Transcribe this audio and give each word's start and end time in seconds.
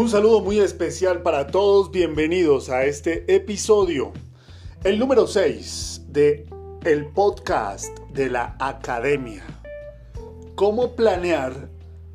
Un 0.00 0.08
saludo 0.08 0.40
muy 0.40 0.58
especial 0.58 1.20
para 1.20 1.48
todos, 1.48 1.90
bienvenidos 1.90 2.70
a 2.70 2.86
este 2.86 3.22
episodio, 3.34 4.14
el 4.82 4.98
número 4.98 5.26
6 5.26 6.04
de 6.08 6.46
el 6.86 7.08
podcast 7.08 7.98
de 8.08 8.30
la 8.30 8.56
academia. 8.60 9.44
¿Cómo 10.54 10.96
planear 10.96 11.68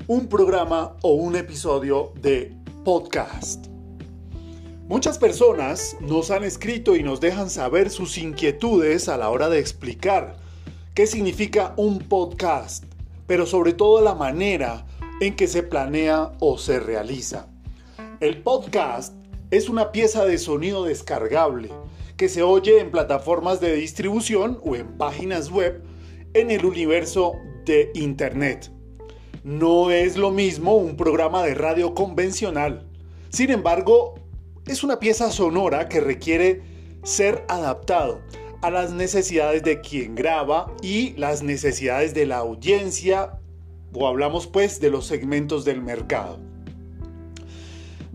un 0.08 0.28
programa 0.28 0.98
o 1.04 1.14
un 1.14 1.36
episodio 1.36 2.12
de 2.20 2.58
podcast? 2.84 3.68
Muchas 4.88 5.20
personas 5.20 5.96
nos 6.02 6.32
han 6.32 6.44
escrito 6.44 6.96
y 6.96 7.04
nos 7.04 7.22
dejan 7.22 7.52
saber 7.52 7.92
sus 7.92 8.18
inquietudes 8.18 9.08
a 9.10 9.18
la 9.18 9.30
hora 9.30 9.48
de 9.48 9.60
explicar 9.60 10.38
qué 10.96 11.06
significa 11.06 11.76
un 11.78 12.00
podcast, 12.00 12.84
pero 13.28 13.46
sobre 13.46 13.74
todo 13.74 14.02
la 14.02 14.16
manera 14.16 14.88
en 15.22 15.36
que 15.36 15.46
se 15.46 15.62
planea 15.62 16.32
o 16.40 16.58
se 16.58 16.80
realiza. 16.80 17.48
El 18.26 18.42
podcast 18.42 19.14
es 19.52 19.70
una 19.70 19.92
pieza 19.92 20.26
de 20.26 20.40
sonido 20.40 20.86
descargable 20.86 21.70
que 22.18 22.28
se 22.28 22.42
oye 22.42 22.80
en 22.80 22.90
plataformas 22.90 23.62
de 23.62 23.76
distribución 23.76 24.60
o 24.64 24.76
en 24.76 24.98
páginas 24.98 25.52
web 25.52 25.84
en 26.34 26.50
el 26.50 26.66
universo 26.66 27.34
de 27.68 27.92
Internet. 27.94 28.72
No 29.44 29.92
es 29.92 30.18
lo 30.18 30.32
mismo 30.32 30.76
un 30.76 30.98
programa 30.98 31.44
de 31.44 31.54
radio 31.54 31.94
convencional. 31.94 32.88
Sin 33.30 33.52
embargo, 33.52 34.16
es 34.66 34.84
una 34.84 34.98
pieza 34.98 35.30
sonora 35.30 35.88
que 35.88 36.00
requiere 36.00 36.64
ser 37.04 37.46
adaptado 37.48 38.22
a 38.64 38.72
las 38.72 38.92
necesidades 38.92 39.62
de 39.62 39.82
quien 39.82 40.16
graba 40.16 40.74
y 40.82 41.12
las 41.12 41.44
necesidades 41.44 42.16
de 42.16 42.26
la 42.26 42.38
audiencia 42.38 43.38
o 43.94 44.08
hablamos 44.08 44.48
pues 44.48 44.80
de 44.80 44.90
los 44.90 45.06
segmentos 45.06 45.64
del 45.64 45.84
mercado. 45.84 46.55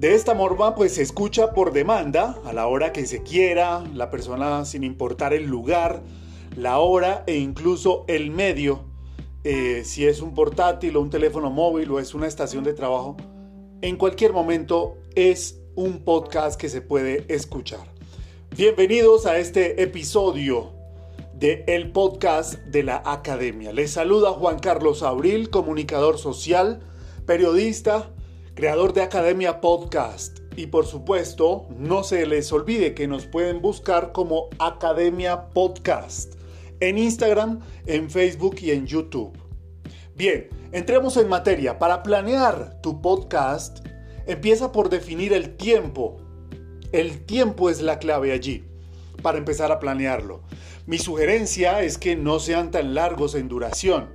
De 0.01 0.15
esta 0.15 0.35
forma, 0.35 0.75
pues 0.75 0.95
se 0.95 1.03
escucha 1.03 1.53
por 1.53 1.75
demanda, 1.75 2.39
a 2.47 2.55
la 2.55 2.67
hora 2.69 2.91
que 2.91 3.05
se 3.05 3.23
quiera, 3.23 3.85
la 3.95 4.11
persona 4.11 4.65
sin 4.65 4.83
importar 4.83 5.35
el 5.35 5.45
lugar, 5.45 6.01
la 6.57 6.79
hora 6.79 7.23
e 7.27 7.37
incluso 7.37 8.07
el 8.09 8.31
medio, 8.31 8.87
eh, 9.45 9.83
si 9.85 10.07
es 10.07 10.23
un 10.23 10.33
portátil 10.33 10.97
o 10.97 11.03
un 11.03 11.11
teléfono 11.11 11.51
móvil 11.51 11.91
o 11.91 12.01
es 12.01 12.15
una 12.15 12.27
estación 12.27 12.65
de 12.65 12.73
trabajo, 12.73 13.19
en 13.83 13.99
cualquier 13.99 14.33
momento 14.33 14.97
es 15.15 15.61
un 15.75 16.03
podcast 16.03 16.59
que 16.59 16.71
se 16.71 16.81
puede 16.81 17.27
escuchar. 17.29 17.87
Bienvenidos 18.57 19.27
a 19.27 19.37
este 19.37 19.83
episodio 19.83 20.71
de 21.35 21.63
el 21.67 21.93
podcast 21.93 22.55
de 22.55 22.85
la 22.85 23.03
Academia. 23.05 23.71
Les 23.75 23.91
saluda 23.91 24.31
Juan 24.31 24.61
Carlos 24.61 25.03
Abril, 25.03 25.51
comunicador 25.51 26.17
social, 26.17 26.81
periodista, 27.27 28.15
creador 28.61 28.93
de 28.93 29.01
Academia 29.01 29.63
Podcast. 29.63 30.41
Y 30.55 30.67
por 30.67 30.85
supuesto, 30.85 31.67
no 31.79 32.05
se 32.05 32.27
les 32.27 32.53
olvide 32.53 32.93
que 32.93 33.09
nos 33.09 33.25
pueden 33.25 33.63
buscar 33.63 34.13
como 34.13 34.51
Academia 34.59 35.49
Podcast 35.49 36.35
en 36.81 36.99
Instagram, 36.99 37.61
en 37.87 38.11
Facebook 38.11 38.57
y 38.61 38.73
en 38.73 38.87
YouTube. 38.87 39.33
Bien, 40.15 40.51
entremos 40.73 41.17
en 41.17 41.31
materia. 41.31 41.79
Para 41.79 42.03
planear 42.03 42.83
tu 42.83 43.01
podcast, 43.01 43.79
empieza 44.27 44.73
por 44.73 44.91
definir 44.91 45.33
el 45.33 45.57
tiempo. 45.57 46.19
El 46.93 47.25
tiempo 47.25 47.71
es 47.71 47.81
la 47.81 47.99
clave 47.99 48.31
allí 48.31 48.67
para 49.23 49.39
empezar 49.39 49.73
a 49.73 49.81
planearlo. 49.81 50.43
Mi 50.85 50.99
sugerencia 50.99 51.81
es 51.81 51.97
que 51.97 52.15
no 52.15 52.39
sean 52.39 52.71
tan 52.71 52.93
largos 52.93 53.35
en 53.35 53.49
duración. 53.49 54.11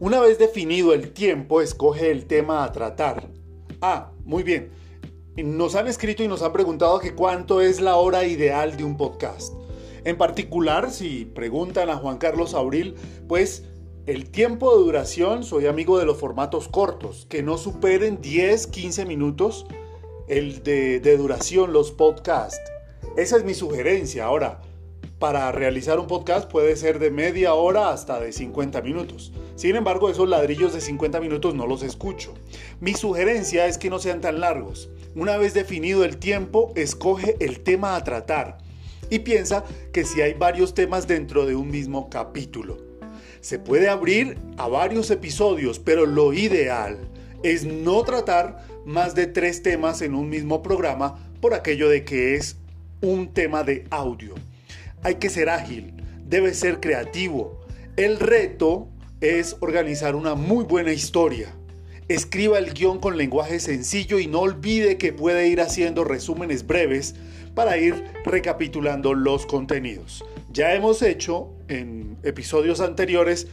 Una 0.00 0.18
vez 0.18 0.36
definido 0.36 0.92
el 0.94 1.12
tiempo, 1.12 1.60
escoge 1.60 2.10
el 2.10 2.26
tema 2.26 2.64
a 2.64 2.72
tratar. 2.72 3.37
Ah, 3.80 4.10
muy 4.24 4.42
bien. 4.42 4.70
Nos 5.36 5.76
han 5.76 5.86
escrito 5.86 6.24
y 6.24 6.28
nos 6.28 6.42
han 6.42 6.52
preguntado 6.52 6.98
que 6.98 7.14
cuánto 7.14 7.60
es 7.60 7.80
la 7.80 7.96
hora 7.96 8.24
ideal 8.24 8.76
de 8.76 8.82
un 8.82 8.96
podcast. 8.96 9.54
En 10.04 10.18
particular, 10.18 10.90
si 10.90 11.26
preguntan 11.26 11.90
a 11.90 11.96
Juan 11.96 12.18
Carlos 12.18 12.54
Abril, 12.54 12.96
pues 13.28 13.64
el 14.06 14.30
tiempo 14.30 14.76
de 14.76 14.84
duración, 14.84 15.44
soy 15.44 15.66
amigo 15.66 15.98
de 15.98 16.06
los 16.06 16.18
formatos 16.18 16.66
cortos, 16.66 17.26
que 17.28 17.42
no 17.42 17.56
superen 17.56 18.20
10, 18.20 18.66
15 18.66 19.04
minutos 19.06 19.66
el 20.26 20.62
de, 20.62 20.98
de 20.98 21.16
duración 21.16 21.72
los 21.72 21.92
podcasts. 21.92 22.58
Esa 23.16 23.36
es 23.36 23.44
mi 23.44 23.54
sugerencia. 23.54 24.24
Ahora, 24.24 24.60
para 25.18 25.50
realizar 25.50 25.98
un 25.98 26.06
podcast 26.06 26.50
puede 26.50 26.76
ser 26.76 26.98
de 26.98 27.10
media 27.10 27.54
hora 27.54 27.90
hasta 27.90 28.20
de 28.20 28.32
50 28.32 28.82
minutos. 28.82 29.32
Sin 29.56 29.74
embargo, 29.74 30.08
esos 30.08 30.28
ladrillos 30.28 30.72
de 30.72 30.80
50 30.80 31.20
minutos 31.20 31.54
no 31.54 31.66
los 31.66 31.82
escucho. 31.82 32.34
Mi 32.80 32.94
sugerencia 32.94 33.66
es 33.66 33.78
que 33.78 33.90
no 33.90 33.98
sean 33.98 34.20
tan 34.20 34.40
largos. 34.40 34.90
Una 35.16 35.36
vez 35.36 35.54
definido 35.54 36.04
el 36.04 36.18
tiempo, 36.18 36.72
escoge 36.76 37.36
el 37.40 37.60
tema 37.60 37.96
a 37.96 38.04
tratar 38.04 38.58
y 39.10 39.20
piensa 39.20 39.64
que 39.92 40.04
si 40.04 40.20
hay 40.20 40.34
varios 40.34 40.74
temas 40.74 41.08
dentro 41.08 41.46
de 41.46 41.56
un 41.56 41.70
mismo 41.70 42.08
capítulo. 42.10 42.78
Se 43.40 43.58
puede 43.58 43.88
abrir 43.88 44.38
a 44.56 44.68
varios 44.68 45.10
episodios, 45.10 45.78
pero 45.78 46.06
lo 46.06 46.32
ideal 46.32 46.98
es 47.42 47.64
no 47.64 48.02
tratar 48.02 48.64
más 48.84 49.14
de 49.14 49.26
tres 49.26 49.62
temas 49.62 50.02
en 50.02 50.14
un 50.14 50.28
mismo 50.28 50.62
programa 50.62 51.18
por 51.40 51.54
aquello 51.54 51.88
de 51.88 52.04
que 52.04 52.34
es 52.34 52.56
un 53.00 53.32
tema 53.32 53.62
de 53.64 53.86
audio. 53.90 54.34
Hay 55.02 55.16
que 55.16 55.30
ser 55.30 55.48
ágil, 55.48 55.94
debe 56.24 56.54
ser 56.54 56.80
creativo. 56.80 57.60
El 57.96 58.18
reto 58.18 58.88
es 59.20 59.56
organizar 59.60 60.14
una 60.16 60.34
muy 60.34 60.64
buena 60.64 60.92
historia. 60.92 61.54
Escriba 62.08 62.58
el 62.58 62.72
guion 62.72 62.98
con 63.00 63.16
lenguaje 63.16 63.60
sencillo 63.60 64.18
y 64.18 64.26
no 64.26 64.40
olvide 64.40 64.96
que 64.96 65.12
puede 65.12 65.48
ir 65.48 65.60
haciendo 65.60 66.04
resúmenes 66.04 66.66
breves 66.66 67.14
para 67.54 67.76
ir 67.76 68.04
recapitulando 68.24 69.14
los 69.14 69.46
contenidos. 69.46 70.24
Ya 70.52 70.74
hemos 70.74 71.02
hecho 71.02 71.50
en 71.68 72.16
episodios 72.22 72.80
anteriores 72.80 73.48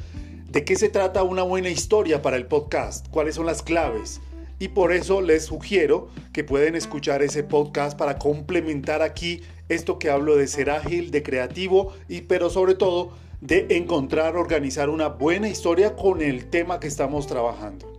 de 0.49 0.63
qué 0.63 0.75
se 0.75 0.89
trata 0.89 1.23
una 1.23 1.43
buena 1.43 1.69
historia 1.69 2.21
para 2.21 2.37
el 2.37 2.45
podcast, 2.45 3.07
cuáles 3.09 3.35
son 3.35 3.45
las 3.45 3.61
claves. 3.61 4.21
Y 4.59 4.69
por 4.69 4.93
eso 4.93 5.21
les 5.21 5.45
sugiero 5.45 6.09
que 6.31 6.43
pueden 6.43 6.75
escuchar 6.75 7.21
ese 7.21 7.43
podcast 7.43 7.97
para 7.97 8.17
complementar 8.17 9.01
aquí 9.01 9.41
esto 9.67 9.99
que 9.99 10.09
hablo 10.09 10.37
de 10.37 10.47
ser 10.47 10.69
ágil, 10.69 11.11
de 11.11 11.23
creativo 11.23 11.93
y 12.07 12.21
pero 12.21 12.49
sobre 12.49 12.75
todo 12.75 13.11
de 13.41 13.67
encontrar, 13.71 14.37
organizar 14.37 14.89
una 14.89 15.09
buena 15.09 15.49
historia 15.49 15.95
con 15.95 16.21
el 16.21 16.49
tema 16.49 16.79
que 16.79 16.87
estamos 16.87 17.27
trabajando. 17.27 17.95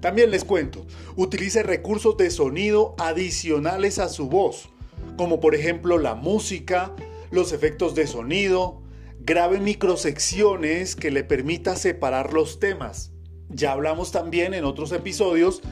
También 0.00 0.30
les 0.30 0.44
cuento, 0.44 0.86
utilice 1.16 1.62
recursos 1.62 2.16
de 2.16 2.30
sonido 2.30 2.94
adicionales 2.98 3.98
a 3.98 4.08
su 4.08 4.28
voz, 4.28 4.68
como 5.16 5.40
por 5.40 5.54
ejemplo 5.54 5.98
la 5.98 6.14
música, 6.14 6.94
los 7.30 7.52
efectos 7.52 7.94
de 7.94 8.06
sonido, 8.06 8.82
grabe 9.20 9.58
microsecciones 9.58 10.96
que 10.96 11.10
le 11.10 11.24
permita 11.24 11.76
separar 11.76 12.32
los 12.32 12.60
temas. 12.60 13.12
Ya 13.48 13.72
hablamos 13.72 14.12
también 14.12 14.54
en 14.54 14.64
otros 14.64 14.92
episodios 14.92 15.62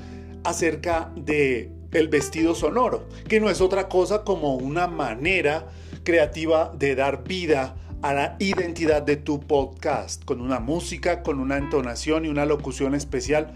acerca 0.45 1.13
de 1.17 1.73
el 1.93 2.09
vestido 2.09 2.55
sonoro, 2.55 3.09
que 3.29 3.41
no 3.41 3.51
es 3.51 3.61
otra 3.61 3.89
cosa 3.89 4.25
como 4.25 4.57
una 4.57 4.87
manera 4.87 5.69
creativa 6.03 6.73
de 6.77 6.95
dar 6.95 7.25
vida 7.25 7.77
a 8.03 8.13
la 8.13 8.37
identidad 8.39 9.03
de 9.03 9.17
tu 9.17 9.41
podcast, 9.41 10.25
con 10.25 10.41
una 10.41 10.61
música, 10.61 11.23
con 11.23 11.41
una 11.41 11.57
entonación 11.57 12.27
y 12.27 12.29
una 12.29 12.45
locución 12.45 12.95
especial. 12.95 13.55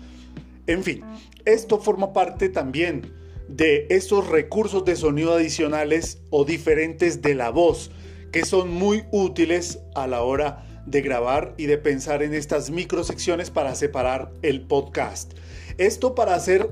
En 0.67 0.83
fin, 0.83 1.05
esto 1.45 1.79
forma 1.79 2.13
parte 2.13 2.49
también 2.49 3.13
de 3.49 3.87
esos 3.91 4.29
recursos 4.29 4.85
de 4.85 4.97
sonido 4.97 5.35
adicionales 5.35 6.19
o 6.31 6.45
diferentes 6.45 7.23
de 7.23 7.35
la 7.35 7.51
voz, 7.51 7.91
que 8.33 8.45
son 8.45 8.71
muy 8.71 9.05
útiles 9.11 9.81
a 9.95 10.07
la 10.07 10.23
hora 10.23 10.65
de 10.91 11.01
grabar 11.03 11.55
y 11.57 11.67
de 11.67 11.79
pensar 11.79 12.23
en 12.23 12.35
estas 12.35 12.71
microsecciones 12.71 13.51
para 13.51 13.75
separar 13.75 14.33
el 14.43 14.63
podcast. 14.63 15.33
Esto 15.79 16.15
para 16.15 16.35
hacer 16.35 16.69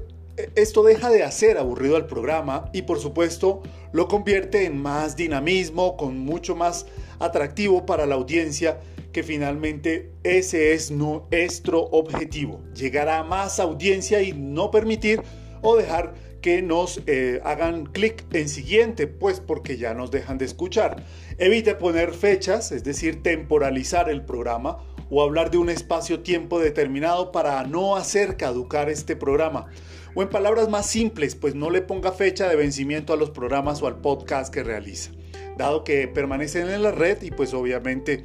esto 0.55 0.82
deja 0.82 1.08
de 1.08 1.23
hacer 1.23 1.56
aburrido 1.56 1.96
al 1.96 2.06
programa 2.06 2.69
y 2.73 2.82
por 2.82 2.99
supuesto 2.99 3.62
lo 3.93 4.06
convierte 4.06 4.67
en 4.67 4.81
más 4.81 5.17
dinamismo, 5.17 5.96
con 5.96 6.19
mucho 6.19 6.55
más 6.55 6.87
atractivo 7.19 7.87
para 7.87 8.05
la 8.05 8.17
audiencia, 8.17 8.81
que 9.12 9.23
finalmente 9.23 10.12
ese 10.25 10.75
es 10.75 10.90
nuestro 10.90 11.85
objetivo, 11.85 12.61
llegar 12.75 13.08
a 13.08 13.25
más 13.25 13.58
audiencia 13.61 14.20
y 14.20 14.35
no 14.35 14.70
permitir 14.70 15.23
o 15.62 15.75
dejar 15.76 16.14
que 16.46 16.62
nos 16.62 17.02
eh, 17.08 17.40
hagan 17.43 17.87
clic 17.87 18.25
en 18.32 18.48
siguiente, 18.48 19.08
pues 19.08 19.40
porque 19.40 19.78
ya 19.78 19.94
nos 19.94 20.12
dejan 20.12 20.38
de 20.38 20.44
escuchar. 20.44 21.02
Evite 21.38 21.75
poner 21.75 22.12
fechas, 22.14 22.70
es 22.70 22.84
decir, 22.84 23.20
temporalizar 23.20 24.08
el 24.08 24.25
programa 24.25 24.78
o 25.10 25.25
hablar 25.25 25.50
de 25.50 25.58
un 25.58 25.70
espacio-tiempo 25.70 26.60
determinado 26.60 27.32
para 27.32 27.64
no 27.64 27.96
hacer 27.96 28.37
caducar 28.37 28.88
este 28.88 29.16
programa. 29.16 29.66
O 30.14 30.22
en 30.22 30.28
palabras 30.28 30.69
más 30.69 30.87
simples, 30.87 31.34
pues 31.34 31.56
no 31.56 31.69
le 31.69 31.82
ponga 31.82 32.12
fecha 32.12 32.49
de 32.49 32.54
vencimiento 32.54 33.12
a 33.12 33.16
los 33.16 33.31
programas 33.31 33.82
o 33.82 33.88
al 33.88 33.96
podcast 33.96 34.54
que 34.54 34.62
realiza, 34.62 35.10
dado 35.56 35.82
que 35.82 36.06
permanecen 36.06 36.69
en 36.69 36.84
la 36.84 36.92
red 36.92 37.22
y 37.22 37.32
pues 37.32 37.54
obviamente 37.54 38.25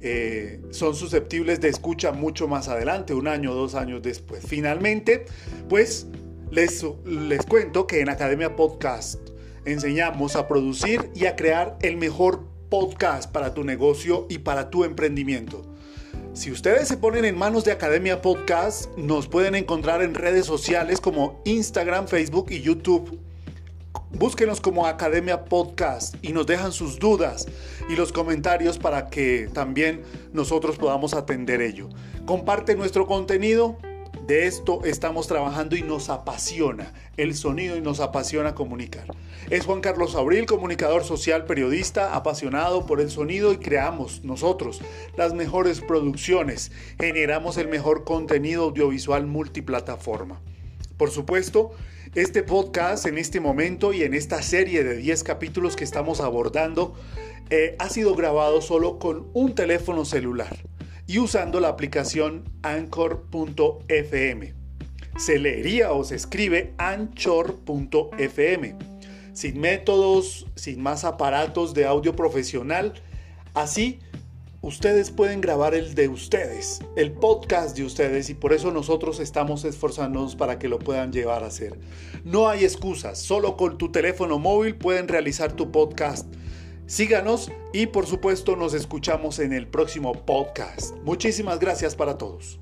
eh, 0.00 0.60
son 0.70 0.96
susceptibles 0.96 1.60
de 1.60 1.68
escucha 1.68 2.10
mucho 2.10 2.48
más 2.48 2.66
adelante, 2.66 3.14
un 3.14 3.28
año 3.28 3.52
o 3.52 3.54
dos 3.54 3.76
años 3.76 4.02
después. 4.02 4.44
Finalmente, 4.44 5.26
pues 5.68 6.08
Les, 6.52 6.84
cuento 7.48 7.86
que 7.86 8.00
en 8.00 8.10
Academia 8.10 8.56
Podcast 8.56 9.18
enseñamos 9.64 10.36
a 10.36 10.48
producir 10.48 11.10
y 11.14 11.24
a 11.24 11.34
crear 11.34 11.78
el 11.80 11.96
mejor 11.96 12.44
podcast 12.68 13.32
para 13.32 13.54
tu 13.54 13.64
negocio 13.64 14.26
y 14.28 14.40
para 14.40 14.68
tu 14.68 14.84
emprendimiento. 14.84 15.62
Si 16.34 16.52
ustedes 16.52 16.88
se 16.88 16.98
ponen 16.98 17.24
en 17.24 17.38
manos 17.38 17.64
de 17.64 17.72
Academia 17.72 18.20
Podcast, 18.20 18.94
nos 18.98 19.28
pueden 19.28 19.54
encontrar 19.54 20.02
en 20.02 20.14
redes 20.14 20.44
sociales 20.44 21.00
como 21.00 21.40
Instagram, 21.46 22.06
Facebook 22.06 22.48
y 22.50 22.60
YouTube. 22.60 23.18
Búsquenos 24.10 24.60
como 24.60 24.86
Academia 24.86 25.46
Podcast 25.46 26.16
y 26.20 26.34
nos 26.34 26.46
dejan 26.46 26.72
sus 26.72 26.98
dudas 26.98 27.46
y 27.88 27.96
los 27.96 28.12
comentarios 28.12 28.76
para 28.76 29.08
que 29.08 29.48
también 29.54 30.02
nosotros 30.34 30.76
podamos 30.76 31.14
atender 31.14 31.62
ello. 31.62 31.88
Comparte 32.26 32.74
nuestro 32.74 33.06
contenido. 33.06 33.78
De 34.26 34.46
esto 34.46 34.84
estamos 34.84 35.26
trabajando 35.26 35.74
y 35.74 35.82
nos 35.82 36.08
apasiona 36.08 36.92
el 37.16 37.34
sonido 37.34 37.76
y 37.76 37.80
nos 37.80 37.98
apasiona 37.98 38.54
comunicar. 38.54 39.06
Es 39.50 39.66
Juan 39.66 39.80
Carlos 39.80 40.14
Abril, 40.14 40.46
comunicador 40.46 41.02
social, 41.02 41.44
periodista, 41.44 42.14
apasionado 42.14 42.86
por 42.86 43.00
el 43.00 43.10
sonido 43.10 43.52
y 43.52 43.56
creamos 43.56 44.22
nosotros 44.22 44.80
las 45.16 45.34
mejores 45.34 45.80
producciones, 45.80 46.70
generamos 47.00 47.56
el 47.56 47.68
mejor 47.68 48.04
contenido 48.04 48.64
audiovisual 48.64 49.26
multiplataforma. 49.26 50.40
Por 50.96 51.10
supuesto, 51.10 51.72
este 52.14 52.44
podcast 52.44 53.06
en 53.06 53.18
este 53.18 53.40
momento 53.40 53.92
y 53.92 54.04
en 54.04 54.14
esta 54.14 54.40
serie 54.42 54.84
de 54.84 54.98
10 54.98 55.24
capítulos 55.24 55.74
que 55.74 55.84
estamos 55.84 56.20
abordando 56.20 56.94
eh, 57.50 57.74
ha 57.78 57.88
sido 57.88 58.14
grabado 58.14 58.60
solo 58.60 58.98
con 58.98 59.28
un 59.32 59.54
teléfono 59.54 60.04
celular 60.04 60.56
y 61.06 61.18
usando 61.18 61.60
la 61.60 61.68
aplicación 61.68 62.44
anchor.fm. 62.62 64.54
Se 65.18 65.38
leería 65.38 65.92
o 65.92 66.04
se 66.04 66.16
escribe 66.16 66.74
anchor.fm. 66.78 68.76
Sin 69.32 69.60
métodos, 69.60 70.46
sin 70.54 70.82
más 70.82 71.04
aparatos 71.04 71.74
de 71.74 71.84
audio 71.86 72.16
profesional. 72.16 72.94
Así, 73.54 74.00
ustedes 74.62 75.10
pueden 75.10 75.40
grabar 75.40 75.74
el 75.74 75.94
de 75.94 76.08
ustedes, 76.08 76.80
el 76.96 77.12
podcast 77.12 77.76
de 77.76 77.84
ustedes 77.84 78.30
y 78.30 78.34
por 78.34 78.52
eso 78.52 78.70
nosotros 78.70 79.20
estamos 79.20 79.64
esforzándonos 79.64 80.36
para 80.36 80.58
que 80.58 80.68
lo 80.68 80.78
puedan 80.78 81.12
llevar 81.12 81.44
a 81.44 81.48
hacer. 81.48 81.78
No 82.24 82.48
hay 82.48 82.64
excusas, 82.64 83.18
solo 83.18 83.56
con 83.56 83.76
tu 83.76 83.90
teléfono 83.90 84.38
móvil 84.38 84.76
pueden 84.76 85.08
realizar 85.08 85.52
tu 85.52 85.70
podcast 85.70 86.26
Síganos 86.86 87.50
y 87.72 87.86
por 87.86 88.06
supuesto 88.06 88.56
nos 88.56 88.74
escuchamos 88.74 89.38
en 89.38 89.52
el 89.52 89.68
próximo 89.68 90.12
podcast. 90.12 90.96
Muchísimas 91.04 91.58
gracias 91.58 91.94
para 91.94 92.18
todos. 92.18 92.60